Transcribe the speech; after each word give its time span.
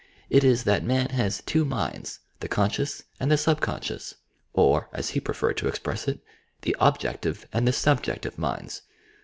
It 0.31 0.43
is 0.43 0.63
that 0.63 0.83
man 0.83 1.09
has 1.09 1.43
"two 1.43 1.63
minds," 1.63 2.21
the 2.39 2.47
conscious 2.47 3.03
and 3.19 3.29
the 3.29 3.37
subconscious; 3.37 4.15
or, 4.51 4.89
as 4.93 5.09
he 5.09 5.19
preferred 5.19 5.57
to 5.57 5.67
express 5.67 6.07
it, 6.07 6.21
the 6.63 6.75
"objective" 6.79 7.45
and 7.53 7.67
the 7.67 7.71
"subjective'" 7.71 8.39
minds. 8.39 8.81